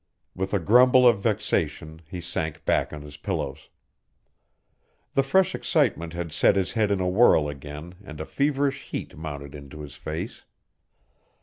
With 0.33 0.51
a 0.55 0.57
grumble 0.57 1.07
of 1.07 1.19
vexation 1.21 2.01
he 2.07 2.21
sank 2.21 2.65
back 2.65 2.91
on 2.91 3.03
his 3.03 3.17
pillows. 3.17 3.69
The 5.13 5.21
fresh 5.21 5.53
excitement 5.53 6.13
had 6.13 6.31
set 6.31 6.55
his 6.55 6.71
head 6.71 6.89
in 6.89 6.99
a 7.01 7.07
whirl 7.07 7.47
again 7.47 7.93
and 8.03 8.19
a 8.19 8.25
feverish 8.25 8.81
heat 8.81 9.15
mounted 9.15 9.53
into 9.53 9.81
his 9.81 9.93
face. 9.93 10.43